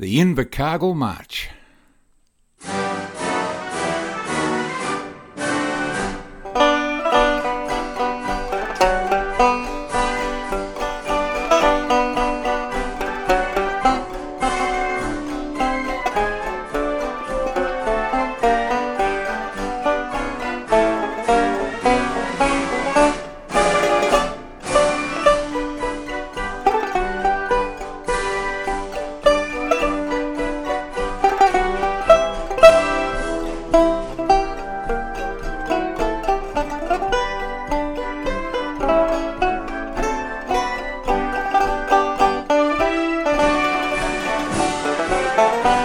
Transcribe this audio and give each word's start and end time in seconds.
The 0.00 0.18
Invercargill 0.18 0.96
March. 0.96 1.50
Bye. 45.40 45.79